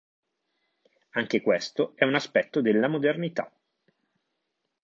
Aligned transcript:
Anche 1.11 1.41
questo 1.41 1.91
è 1.95 2.05
un 2.05 2.15
aspetto 2.15 2.59
della 2.61 2.87
“modernità”. 2.87 3.51